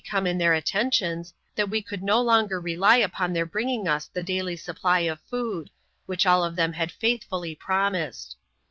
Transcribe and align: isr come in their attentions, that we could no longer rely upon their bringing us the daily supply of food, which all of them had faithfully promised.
isr 0.03 0.09
come 0.09 0.25
in 0.25 0.39
their 0.39 0.55
attentions, 0.55 1.31
that 1.53 1.69
we 1.69 1.79
could 1.79 2.01
no 2.01 2.19
longer 2.19 2.59
rely 2.59 2.95
upon 2.97 3.31
their 3.31 3.45
bringing 3.45 3.87
us 3.87 4.07
the 4.07 4.23
daily 4.23 4.55
supply 4.55 5.01
of 5.01 5.21
food, 5.29 5.69
which 6.07 6.25
all 6.25 6.43
of 6.43 6.55
them 6.55 6.73
had 6.73 6.91
faithfully 6.91 7.53
promised. 7.53 8.35